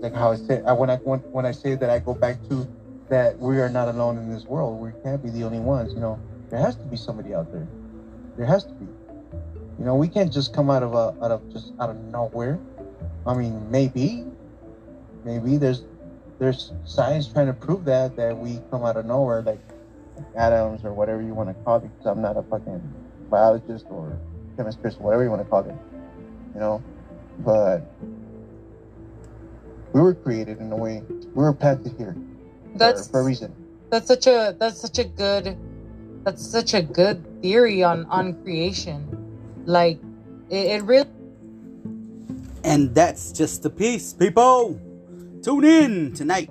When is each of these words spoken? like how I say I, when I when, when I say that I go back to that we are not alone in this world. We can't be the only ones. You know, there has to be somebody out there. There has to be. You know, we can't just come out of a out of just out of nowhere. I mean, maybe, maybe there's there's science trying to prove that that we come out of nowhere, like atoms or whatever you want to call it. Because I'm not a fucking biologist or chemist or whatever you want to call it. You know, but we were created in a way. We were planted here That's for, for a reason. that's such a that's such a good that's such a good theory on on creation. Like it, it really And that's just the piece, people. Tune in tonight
like 0.00 0.14
how 0.14 0.32
I 0.32 0.36
say 0.36 0.62
I, 0.62 0.72
when 0.72 0.90
I 0.90 0.96
when, 0.96 1.20
when 1.32 1.46
I 1.46 1.52
say 1.52 1.74
that 1.74 1.90
I 1.90 1.98
go 1.98 2.14
back 2.14 2.36
to 2.48 2.68
that 3.08 3.38
we 3.38 3.58
are 3.60 3.68
not 3.68 3.88
alone 3.88 4.18
in 4.18 4.30
this 4.30 4.44
world. 4.44 4.80
We 4.80 4.90
can't 5.02 5.22
be 5.22 5.30
the 5.30 5.44
only 5.44 5.60
ones. 5.60 5.92
You 5.94 6.00
know, 6.00 6.20
there 6.50 6.60
has 6.60 6.76
to 6.76 6.84
be 6.84 6.96
somebody 6.96 7.34
out 7.34 7.50
there. 7.52 7.66
There 8.36 8.46
has 8.46 8.64
to 8.64 8.72
be. 8.72 8.86
You 9.78 9.84
know, 9.84 9.94
we 9.94 10.08
can't 10.08 10.32
just 10.32 10.52
come 10.52 10.70
out 10.70 10.82
of 10.82 10.94
a 10.94 11.14
out 11.22 11.30
of 11.30 11.52
just 11.52 11.72
out 11.80 11.90
of 11.90 11.96
nowhere. 11.96 12.58
I 13.26 13.34
mean, 13.34 13.70
maybe, 13.70 14.24
maybe 15.24 15.56
there's 15.56 15.84
there's 16.38 16.72
science 16.84 17.26
trying 17.28 17.46
to 17.46 17.52
prove 17.52 17.84
that 17.86 18.16
that 18.16 18.36
we 18.36 18.60
come 18.70 18.84
out 18.84 18.96
of 18.96 19.06
nowhere, 19.06 19.42
like 19.42 19.60
atoms 20.36 20.84
or 20.84 20.92
whatever 20.92 21.22
you 21.22 21.34
want 21.34 21.48
to 21.48 21.54
call 21.64 21.76
it. 21.76 21.82
Because 21.82 22.06
I'm 22.06 22.22
not 22.22 22.36
a 22.36 22.42
fucking 22.42 22.82
biologist 23.30 23.86
or 23.90 24.18
chemist 24.56 24.78
or 24.82 24.90
whatever 24.90 25.22
you 25.22 25.30
want 25.30 25.42
to 25.42 25.48
call 25.48 25.60
it. 25.60 25.74
You 26.54 26.60
know, 26.60 26.82
but 27.38 27.82
we 29.92 30.00
were 30.00 30.14
created 30.14 30.58
in 30.60 30.72
a 30.72 30.76
way. 30.76 31.02
We 31.34 31.42
were 31.42 31.52
planted 31.52 31.94
here 31.98 32.16
That's 32.74 33.06
for, 33.06 33.12
for 33.12 33.20
a 33.20 33.24
reason. 33.24 33.54
that's 33.90 34.06
such 34.06 34.26
a 34.26 34.56
that's 34.58 34.80
such 34.80 34.98
a 34.98 35.04
good 35.04 35.56
that's 36.24 36.44
such 36.44 36.74
a 36.74 36.82
good 36.82 37.24
theory 37.42 37.82
on 37.82 38.06
on 38.06 38.34
creation. 38.42 39.08
Like 39.64 39.98
it, 40.50 40.80
it 40.80 40.82
really 40.84 41.08
And 42.64 42.94
that's 42.94 43.32
just 43.32 43.62
the 43.62 43.70
piece, 43.70 44.12
people. 44.12 44.80
Tune 45.42 45.64
in 45.64 46.12
tonight 46.12 46.50